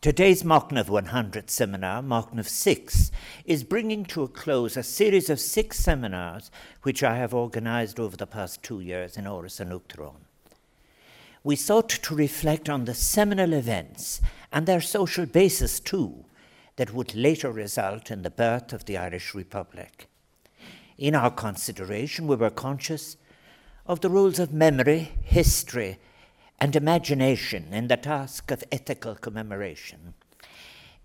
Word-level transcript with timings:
Today's 0.00 0.44
Machnamh 0.44 0.88
100 0.88 1.50
seminar, 1.50 2.02
Machnamh 2.02 2.46
6, 2.46 3.10
is 3.44 3.64
bringing 3.64 4.04
to 4.04 4.22
a 4.22 4.28
close 4.28 4.76
a 4.76 4.84
series 4.84 5.28
of 5.28 5.40
six 5.40 5.80
seminars 5.80 6.52
which 6.84 7.02
I 7.02 7.16
have 7.16 7.34
organised 7.34 7.98
over 7.98 8.16
the 8.16 8.24
past 8.28 8.62
two 8.62 8.78
years 8.78 9.16
in 9.16 9.24
Áras 9.24 9.58
an 9.58 9.70
Uachtaráin. 9.70 10.20
We 11.42 11.56
sought 11.56 11.88
to 11.88 12.14
reflect 12.14 12.68
on 12.68 12.84
the 12.84 12.94
seminal 12.94 13.52
events 13.52 14.20
and 14.52 14.66
their 14.66 14.80
social 14.80 15.26
basis 15.26 15.80
too 15.80 16.26
that 16.76 16.94
would 16.94 17.16
later 17.16 17.50
result 17.50 18.12
in 18.12 18.22
the 18.22 18.30
birth 18.30 18.72
of 18.72 18.84
the 18.84 18.96
Irish 18.96 19.34
Republic. 19.34 20.08
In 20.96 21.16
our 21.16 21.32
consideration, 21.32 22.28
we 22.28 22.36
were 22.36 22.50
conscious 22.50 23.16
of 23.84 24.00
the 24.00 24.10
rules 24.10 24.38
of 24.38 24.52
memory, 24.52 25.10
history, 25.24 25.98
and 26.60 26.74
imagination 26.74 27.72
in 27.72 27.88
the 27.88 27.96
task 27.96 28.50
of 28.50 28.64
ethical 28.72 29.14
commemoration. 29.14 30.14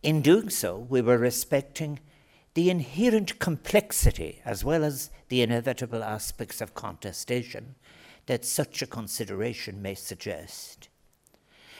In 0.01 0.21
doing 0.21 0.49
so, 0.49 0.77
we 0.89 1.01
were 1.01 1.17
respecting 1.17 1.99
the 2.53 2.69
inherent 2.69 3.39
complexity 3.39 4.41
as 4.45 4.63
well 4.63 4.83
as 4.83 5.09
the 5.29 5.41
inevitable 5.41 6.03
aspects 6.03 6.61
of 6.61 6.73
contestation 6.73 7.75
that 8.25 8.45
such 8.45 8.81
a 8.81 8.87
consideration 8.87 9.81
may 9.81 9.95
suggest. 9.95 10.89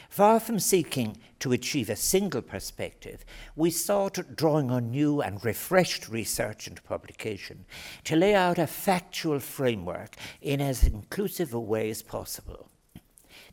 Far 0.08 0.38
from 0.38 0.60
seeking 0.60 1.16
to 1.40 1.52
achieve 1.52 1.90
a 1.90 1.96
single 1.96 2.42
perspective, 2.42 3.24
we 3.56 3.70
sought, 3.70 4.36
drawing 4.36 4.70
on 4.70 4.90
new 4.90 5.20
and 5.20 5.44
refreshed 5.44 6.08
research 6.08 6.68
and 6.68 6.84
publication, 6.84 7.64
to 8.04 8.14
lay 8.14 8.34
out 8.34 8.58
a 8.58 8.66
factual 8.66 9.40
framework 9.40 10.14
in 10.40 10.60
as 10.60 10.84
inclusive 10.84 11.52
a 11.52 11.58
way 11.58 11.90
as 11.90 12.02
possible. 12.02 12.68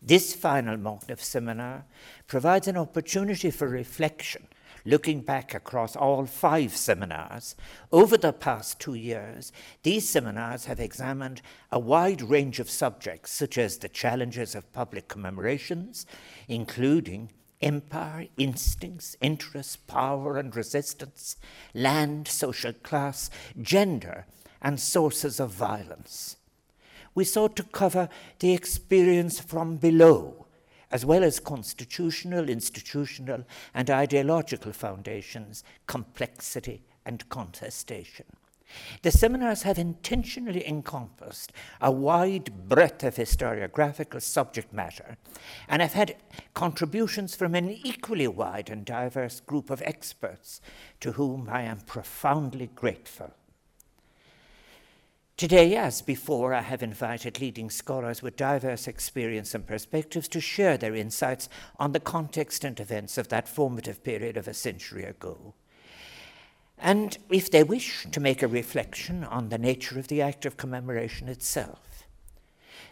This 0.04 0.34
final 0.34 0.78
Machnamh 0.78 1.20
seminar 1.20 1.86
provides 2.26 2.68
an 2.68 2.76
opportunity 2.76 3.52
for 3.52 3.68
reflection, 3.68 4.48
looking 4.84 5.22
back 5.22 5.54
across 5.54 5.96
all 5.96 6.26
five 6.26 6.76
seminars. 6.76 7.56
Over 7.92 8.18
the 8.18 8.34
past 8.34 8.80
two 8.80 8.96
years, 8.96 9.52
these 9.84 10.10
seminars 10.10 10.66
have 10.66 10.80
examined 10.80 11.44
a 11.72 11.78
wide 11.78 12.24
range 12.24 12.60
of 12.60 12.68
subjects, 12.68 13.32
such 13.32 13.60
as 13.60 13.78
the 13.78 13.90
challenges 13.90 14.56
of 14.56 14.74
public 14.74 15.08
commemorations, 15.08 16.08
including 16.48 17.30
empire, 17.62 18.26
instincts, 18.38 19.16
interests, 19.22 19.76
power 19.76 20.38
and 20.40 20.56
resistance, 20.56 21.38
land, 21.76 22.28
social 22.28 22.74
class, 22.74 23.30
gender, 23.62 24.26
and 24.64 24.80
sources 24.80 25.40
of 25.40 25.52
violence 25.52 26.38
we 27.16 27.24
sought 27.24 27.56
to 27.56 27.64
cover 27.64 28.10
the 28.40 28.54
experience 28.54 29.40
from 29.40 29.78
below, 29.78 30.48
as 30.92 31.06
well 31.06 31.24
as 31.24 31.40
constitutional, 31.40 32.50
institutional, 32.50 33.46
and 33.74 33.90
ideological 33.90 34.74
foundations, 34.74 35.64
complexity, 35.88 36.84
and 37.06 37.28
contestation. 37.30 38.26
The 39.02 39.12
seminars 39.12 39.64
have 39.64 39.78
intentionally 39.78 40.66
encompassed 40.68 41.52
a 41.82 41.92
wide 41.92 42.70
breadth 42.70 43.04
of 43.04 43.16
historiographical 43.16 44.22
subject 44.22 44.72
matter 44.72 45.18
and 45.68 45.82
have 45.82 45.94
had 45.94 46.16
contributions 46.54 47.36
from 47.36 47.56
an 47.56 47.70
equally 47.70 48.28
wide 48.28 48.70
and 48.70 48.86
diverse 48.86 49.40
group 49.42 49.70
of 49.70 49.82
experts 49.82 50.62
to 51.02 51.14
whom 51.14 51.50
I 51.52 51.64
am 51.64 51.82
profoundly 51.82 52.68
grateful. 52.68 53.34
Today, 55.42 55.76
as 55.76 56.04
before, 56.04 56.54
I 56.54 56.62
have 56.62 56.84
invited 56.84 57.42
leading 57.42 57.72
scholars 57.72 58.22
with 58.22 58.36
diverse 58.36 58.88
experience 58.88 59.56
and 59.56 59.66
perspectives 59.66 60.28
to 60.28 60.40
share 60.40 60.78
their 60.78 60.94
insights 60.94 61.50
on 61.80 61.94
the 61.94 62.00
context 62.00 62.64
and 62.64 62.80
events 62.80 63.18
of 63.18 63.30
that 63.30 63.48
formative 63.48 64.04
period 64.04 64.38
of 64.38 64.48
a 64.48 64.54
century 64.54 65.04
ago. 65.04 65.56
And 66.78 67.18
if 67.32 67.50
they 67.50 67.64
wish 67.64 68.06
to 68.12 68.20
make 68.20 68.44
a 68.44 68.48
reflection 68.48 69.24
on 69.24 69.50
the 69.50 69.58
nature 69.58 69.98
of 69.98 70.10
the 70.10 70.22
act 70.22 70.46
of 70.46 70.58
commemoration 70.58 71.28
itself. 71.28 72.04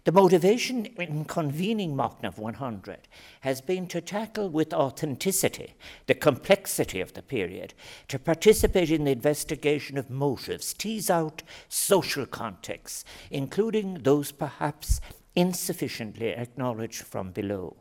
The 0.09 0.13
motivation 0.13 0.87
in 0.97 1.25
convening 1.25 1.95
Machnamh 1.95 2.39
100 2.39 3.07
has 3.41 3.61
been 3.61 3.85
to 3.89 4.01
tackle 4.01 4.49
with 4.49 4.73
authenticity 4.73 5.75
the 6.07 6.15
complexity 6.15 6.99
of 6.99 7.13
the 7.13 7.21
period, 7.21 7.75
to 8.07 8.17
participate 8.17 8.89
in 8.89 9.03
the 9.03 9.11
investigation 9.11 9.99
of 9.99 10.09
motives, 10.09 10.73
tease 10.73 11.11
out 11.11 11.43
social 11.67 12.25
contexts, 12.25 13.05
including 13.29 13.99
those 14.01 14.31
perhaps 14.31 14.99
insufficiently 15.35 16.29
acknowledged 16.29 17.03
from 17.03 17.29
below. 17.29 17.77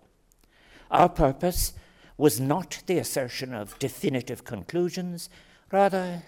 Our 0.90 1.08
purpose 1.08 1.72
was 2.18 2.38
not 2.38 2.82
the 2.84 2.98
assertion 2.98 3.54
of 3.54 3.78
definitive 3.78 4.44
conclusions, 4.44 5.30
rather, 5.72 6.24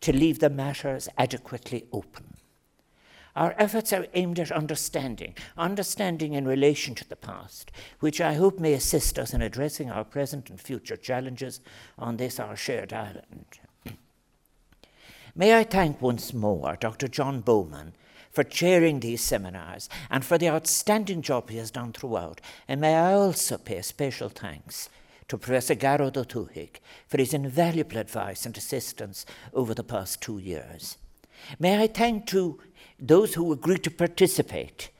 to 0.00 0.12
leave 0.12 0.40
the 0.40 0.50
matters 0.50 1.08
adequately 1.16 1.86
open. 1.92 2.37
Our 3.38 3.54
efforts 3.56 3.92
are 3.92 4.08
aimed 4.14 4.40
at 4.40 4.50
understanding, 4.50 5.36
understanding 5.56 6.32
in 6.32 6.44
relation 6.44 6.96
to 6.96 7.08
the 7.08 7.14
past, 7.14 7.70
which 8.00 8.20
I 8.20 8.34
hope 8.34 8.58
may 8.58 8.72
assist 8.72 9.16
us 9.16 9.32
in 9.32 9.42
addressing 9.42 9.92
our 9.92 10.02
present 10.02 10.50
and 10.50 10.60
future 10.60 10.96
challenges 10.96 11.60
on 11.96 12.16
this 12.16 12.40
our 12.40 12.56
shared 12.56 12.92
island. 12.92 13.60
May 15.36 15.56
I 15.56 15.62
thank 15.62 16.02
once 16.02 16.34
more 16.34 16.74
Dr. 16.80 17.06
John 17.06 17.40
Bowman 17.40 17.92
for 18.32 18.42
chairing 18.42 18.98
these 18.98 19.20
seminars 19.20 19.88
and 20.10 20.24
for 20.24 20.36
the 20.36 20.48
outstanding 20.48 21.22
job 21.22 21.48
he 21.48 21.58
has 21.58 21.70
done 21.70 21.92
throughout. 21.92 22.40
And 22.66 22.80
may 22.80 22.96
I 22.96 23.12
also 23.12 23.56
pay 23.56 23.82
special 23.82 24.30
thanks 24.30 24.88
to 25.28 25.38
Professor 25.38 25.76
Gearóid 25.76 26.14
Ó 26.14 26.26
Tuathaigh 26.26 26.80
for 27.06 27.18
his 27.18 27.32
invaluable 27.32 27.98
advice 27.98 28.44
and 28.44 28.58
assistance 28.58 29.24
over 29.54 29.74
the 29.74 29.84
past 29.84 30.20
two 30.20 30.38
years. 30.38 30.96
May 31.58 31.82
I 31.82 31.86
thank 31.86 32.26
to 32.28 32.60
those 32.98 33.34
who 33.34 33.52
agreed 33.52 33.84
to 33.84 33.90
participate 33.90 34.90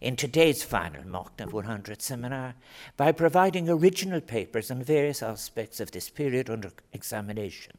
in 0.00 0.16
today's 0.16 0.62
final 0.62 1.02
Machnamh 1.02 1.52
100 1.52 2.00
seminar 2.00 2.54
by 2.96 3.12
providing 3.12 3.68
original 3.68 4.20
papers 4.20 4.70
on 4.70 4.82
various 4.82 5.22
aspects 5.22 5.80
of 5.80 5.90
this 5.90 6.08
period 6.08 6.48
under 6.48 6.70
examination. 6.92 7.72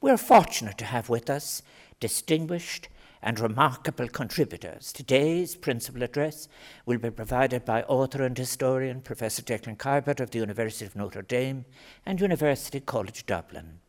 We 0.00 0.10
are 0.10 0.16
fortunate 0.16 0.78
to 0.78 0.84
have 0.84 1.08
with 1.08 1.28
us 1.28 1.62
distinguished 1.98 2.88
and 3.20 3.40
remarkable 3.40 4.08
contributors. 4.08 4.92
Today's 4.92 5.56
principal 5.56 6.04
address 6.04 6.48
will 6.86 6.98
be 6.98 7.10
provided 7.10 7.64
by 7.64 7.82
author 7.82 8.22
and 8.22 8.38
historian 8.38 9.00
Professor 9.00 9.42
Declan 9.42 9.76
Kiberd 9.76 10.20
of 10.20 10.30
the 10.30 10.38
University 10.38 10.84
of 10.84 10.94
Notre 10.94 11.22
Dame 11.22 11.64
and 12.06 12.20
University 12.20 12.78
College 12.78 13.26
Dublin. 13.26 13.80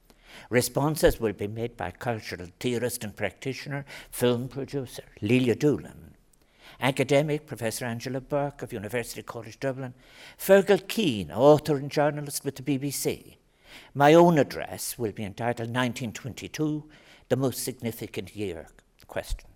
Responses 0.50 1.20
will 1.20 1.34
be 1.34 1.48
made 1.48 1.78
by 1.78 1.92
cultural 1.92 2.48
theorist 2.60 3.04
and 3.04 3.16
practitioner, 3.16 3.86
film 4.12 4.48
producer 4.48 5.04
Lelia 5.22 5.56
Doolan, 5.56 6.16
academic 6.82 7.46
Professor 7.46 7.86
Angela 7.86 8.22
Bourke 8.22 8.62
of 8.62 8.74
University 8.74 9.22
College 9.22 9.60
Dublin, 9.60 9.94
Fergal 10.38 10.88
Keane, 10.88 11.32
author 11.32 11.78
and 11.78 11.92
journalist 11.92 12.46
with 12.46 12.56
the 12.56 12.64
BBC. 12.64 13.36
My 13.94 14.14
own 14.14 14.38
address 14.38 14.98
will 14.98 15.12
be 15.12 15.24
entitled 15.24 15.70
1922, 15.70 16.86
the 17.30 17.36
most 17.36 17.64
significant 17.64 18.36
year 18.36 18.68
question. 19.08 19.50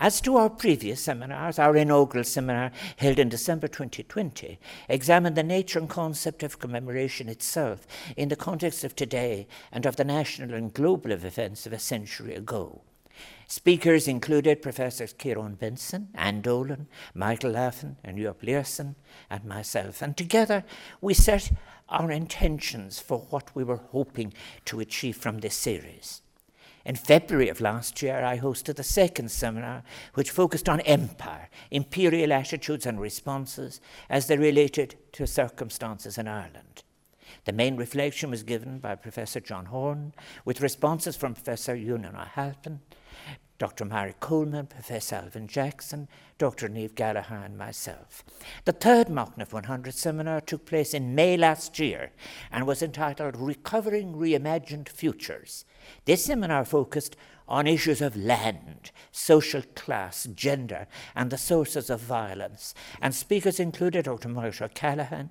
As 0.00 0.20
to 0.20 0.36
our 0.36 0.48
previous 0.48 1.00
seminars, 1.00 1.58
our 1.58 1.76
inaugural 1.76 2.22
seminar 2.22 2.70
held 2.98 3.18
in 3.18 3.28
December 3.28 3.66
2020 3.66 4.60
examined 4.88 5.34
the 5.34 5.42
nature 5.42 5.80
and 5.80 5.90
concept 5.90 6.44
of 6.44 6.60
commemoration 6.60 7.28
itself 7.28 7.84
in 8.16 8.28
the 8.28 8.36
context 8.36 8.84
of 8.84 8.94
today 8.94 9.48
and 9.72 9.84
of 9.86 9.96
the 9.96 10.04
national 10.04 10.54
and 10.54 10.72
global 10.72 11.10
events 11.10 11.66
of 11.66 11.72
a 11.72 11.80
century 11.80 12.36
ago. 12.36 12.82
Speakers 13.48 14.06
included 14.06 14.62
Professors 14.62 15.14
Ciarán 15.14 15.58
Benson, 15.58 16.10
Anne 16.14 16.42
Dolan, 16.42 16.86
Michael 17.12 17.50
Laffan, 17.50 17.96
and 18.04 18.18
Joep 18.18 18.42
Leerssen, 18.42 18.94
and 19.28 19.44
myself. 19.44 20.00
And 20.00 20.16
together 20.16 20.62
we 21.00 21.12
set 21.12 21.50
our 21.88 22.12
intentions 22.12 23.00
for 23.00 23.26
what 23.30 23.52
we 23.56 23.64
were 23.64 23.80
hoping 23.90 24.32
to 24.66 24.78
achieve 24.78 25.16
from 25.16 25.38
this 25.38 25.56
series. 25.56 26.22
In 26.84 26.96
February 26.96 27.48
of 27.48 27.60
last 27.60 28.00
year, 28.02 28.24
I 28.24 28.38
hosted 28.38 28.78
a 28.78 28.82
second 28.82 29.30
seminar 29.30 29.82
which 30.14 30.30
focused 30.30 30.68
on 30.68 30.80
empire, 30.80 31.48
imperial 31.70 32.32
attitudes 32.32 32.86
and 32.86 33.00
responses 33.00 33.80
as 34.08 34.26
they 34.26 34.36
related 34.36 34.96
to 35.12 35.26
circumstances 35.26 36.18
in 36.18 36.28
Ireland. 36.28 36.82
The 37.44 37.52
main 37.52 37.76
reflection 37.76 38.30
was 38.30 38.42
given 38.42 38.78
by 38.78 38.94
Professor 38.94 39.40
John 39.40 39.66
Horne, 39.66 40.14
with 40.44 40.60
responses 40.60 41.16
from 41.16 41.34
Professor 41.34 41.74
Eunan 41.74 42.14
O'Halpin, 42.14 42.80
Dr. 43.58 43.84
Mary 43.84 44.14
Coleman, 44.20 44.66
Professor 44.66 45.16
Alvin 45.16 45.48
Jackson, 45.48 46.06
Dr. 46.38 46.68
Niamh 46.68 46.94
Gallagher, 46.94 47.42
and 47.44 47.58
myself. 47.58 48.22
The 48.64 48.72
third 48.72 49.08
Machnamh 49.08 49.52
100 49.52 49.94
seminar 49.94 50.40
took 50.40 50.64
place 50.64 50.94
in 50.94 51.16
May 51.16 51.36
last 51.36 51.78
year 51.80 52.12
and 52.52 52.68
was 52.68 52.82
entitled 52.82 53.36
Recovering 53.36 54.14
Reimagined 54.14 54.88
Futures. 54.88 55.64
This 56.04 56.24
seminar 56.24 56.64
focused 56.64 57.16
on 57.48 57.66
issues 57.66 58.00
of 58.00 58.16
land, 58.16 58.92
social 59.10 59.62
class, 59.74 60.28
gender, 60.34 60.86
and 61.16 61.30
the 61.30 61.38
sources 61.38 61.90
of 61.90 62.00
violence, 62.00 62.74
and 63.02 63.12
speakers 63.12 63.58
included 63.58 64.04
Dr. 64.04 64.28
Maurice 64.28 64.62
O'Callaghan, 64.62 65.30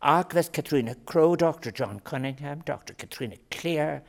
archivist 0.00 0.52
Catriona 0.52 0.94
Crowe, 0.94 1.34
Dr. 1.34 1.72
John 1.72 2.00
Cunningham, 2.00 2.62
Dr. 2.64 2.94
Caitriona 2.94 3.36
Clear, 3.50 4.02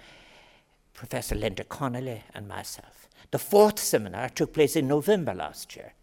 Professor 1.00 1.34
Linda 1.34 1.64
Connolly, 1.64 2.24
and 2.36 2.46
myself. 2.46 3.08
The 3.32 3.40
fourth 3.40 3.80
seminar 3.80 4.28
took 4.28 4.52
place 4.54 4.76
in 4.76 4.90
November 4.90 5.34
last 5.34 5.78
year, 5.78 5.94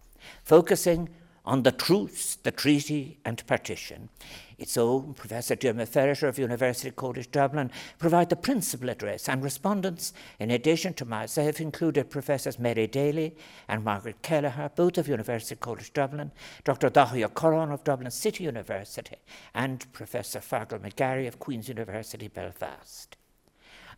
focusing 0.42 1.10
on 1.44 1.64
the 1.64 1.70
truce, 1.70 2.36
the 2.36 2.50
treaty, 2.50 3.18
and 3.22 3.46
partition. 3.46 4.08
Its 4.56 4.78
own 4.78 5.12
Professor 5.12 5.54
Diarmaid 5.54 5.90
Ferriter 5.90 6.26
of 6.28 6.38
University 6.38 6.90
College 6.92 7.30
Dublin 7.30 7.70
provide 7.98 8.30
the 8.30 8.36
principal 8.36 8.88
address, 8.88 9.28
and 9.28 9.44
respondents, 9.44 10.14
in 10.40 10.50
addition 10.50 10.94
to 10.94 11.04
myself, 11.04 11.44
have 11.44 11.60
included 11.60 12.08
Professors 12.08 12.58
Mary 12.58 12.86
Daly 12.86 13.36
and 13.68 13.84
Margaret 13.84 14.22
Kelleher, 14.22 14.70
both 14.74 14.96
of 14.96 15.08
University 15.08 15.56
College 15.56 15.92
Dublin, 15.92 16.32
Dr. 16.64 16.88
Dahlia 16.88 17.28
Curran 17.28 17.70
of 17.70 17.84
Dublin 17.84 18.10
City 18.10 18.44
University, 18.44 19.16
and 19.54 19.92
Professor 19.92 20.40
Fearghal 20.40 20.80
McGarry 20.80 21.28
of 21.28 21.38
Queen's 21.38 21.68
University 21.68 22.28
Belfast. 22.28 23.18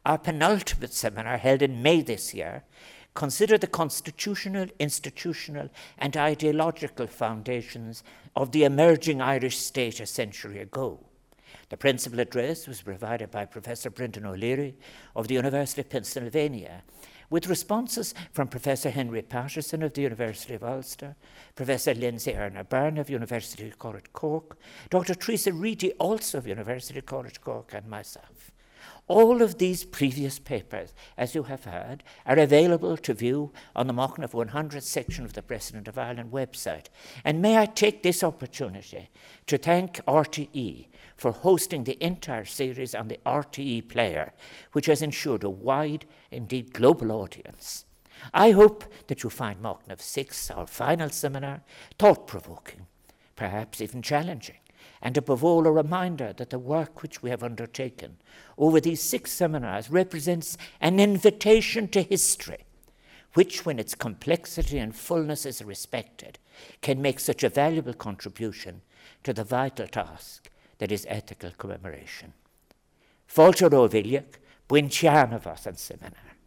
Our 0.09 0.17
penultimate 0.17 0.95
seminar, 0.95 1.37
held 1.37 1.61
in 1.61 1.83
May 1.83 2.01
this 2.01 2.33
year, 2.33 2.65
consider 3.13 3.59
the 3.59 3.67
constitutional, 3.67 4.67
institutional, 4.79 5.69
and 5.99 6.17
ideological 6.17 7.07
foundations 7.07 8.03
of 8.35 8.53
the 8.53 8.65
emerging 8.65 9.21
Irish 9.21 9.59
state 9.59 10.01
a 10.01 10.07
century 10.07 10.61
ago. 10.61 11.05
The 11.69 11.77
principal 11.77 12.21
address 12.21 12.67
was 12.67 12.81
provided 12.81 13.31
by 13.31 13.45
Professor 13.45 13.91
Brendan 13.91 14.25
O'Leary 14.25 14.79
of 15.15 15.29
the 15.29 15.35
University 15.35 15.83
of 15.83 15.91
Pennsylvania, 15.91 16.85
with 17.29 17.47
responses 17.47 18.15
from 18.33 18.49
Professor 18.49 18.89
Henry 18.89 19.21
Patterson 19.21 19.83
of 19.83 19.93
the 19.93 20.01
University 20.01 20.55
of 20.55 20.65
Ulster, 20.65 21.17
Professor 21.55 21.93
Lindsey 21.93 22.33
Earner-Byrne 22.33 22.97
of 22.97 23.11
University 23.11 23.71
College 23.79 24.11
Cork, 24.15 24.57
Dr. 24.89 25.13
Theresa 25.13 25.53
Reidy, 25.53 25.93
also 25.99 26.39
of 26.39 26.47
University 26.47 27.03
College 27.03 27.43
Cork, 27.43 27.75
and 27.75 27.87
myself. 27.87 28.53
All 29.07 29.41
of 29.41 29.57
these 29.57 29.85
previous 29.85 30.39
papers, 30.39 30.93
as 31.17 31.35
you 31.35 31.45
have 31.45 31.65
heard, 31.65 32.05
are 32.27 32.39
available 32.39 32.97
to 32.99 33.15
view 33.15 33.53
on 33.75 33.87
the 33.87 33.95
Machnamh 33.95 34.35
100 34.35 34.83
section 34.83 35.25
of 35.25 35.33
the 35.33 35.43
President 35.43 35.89
of 35.89 35.97
Ireland 35.97 36.31
website. 36.31 36.87
And 37.25 37.41
may 37.41 37.57
I 37.57 37.67
take 37.67 38.03
this 38.03 38.23
opportunity 38.23 39.09
to 39.47 39.57
thank 39.57 40.05
RTE 40.05 40.89
for 41.17 41.33
hosting 41.33 41.85
the 41.85 42.03
entire 42.05 42.45
series 42.45 42.95
on 42.95 43.09
the 43.09 43.19
RTE 43.25 43.89
player, 43.89 44.35
which 44.73 44.87
has 44.87 45.01
ensured 45.01 45.43
a 45.43 45.51
wide, 45.51 46.05
indeed 46.31 46.75
global 46.75 47.11
audience. 47.13 47.87
I 48.35 48.51
hope 48.51 48.85
that 49.07 49.23
you 49.23 49.31
find 49.31 49.63
Machnamh 49.63 50.03
6, 50.03 50.51
our 50.51 50.67
final 50.67 51.09
seminar, 51.09 51.63
thought 51.99 52.27
provoking, 52.27 52.87
perhaps 53.37 53.81
even 53.81 54.03
challenging 54.03 54.57
and 55.01 55.17
above 55.17 55.45
all, 55.45 55.67
a 55.67 55.73
reminder 55.73 56.33
that 56.33 56.51
the 56.51 56.59
work 56.59 57.03
which 57.03 57.23
we 57.23 57.31
have 57.31 57.43
undertaken 57.43 58.17
over 58.57 58.81
these 58.81 59.03
six 59.03 59.31
seminars 59.33 59.91
represents 59.91 60.57
an 60.81 60.99
invitation 60.99 61.89
to 61.89 62.03
history, 62.03 62.65
which, 63.35 63.65
when 63.65 63.79
its 63.79 63.95
complexity 63.95 64.79
and 64.79 64.97
fullness 64.97 65.47
is 65.47 65.63
respected, 65.63 66.39
can 66.81 67.01
make 67.01 67.21
such 67.21 67.45
a 67.45 67.49
valuable 67.49 67.95
contribution 67.95 68.83
to 69.23 69.33
the 69.33 69.45
vital 69.45 69.87
task 69.87 70.51
that 70.79 70.93
is 70.93 71.07
ethical 71.09 71.51
commemoration. 71.57 72.33
Ó 73.37 73.53
bhíliach, 73.53 74.39
buin 74.69 74.89
teanamh 74.89 75.79
seminar. 75.79 76.38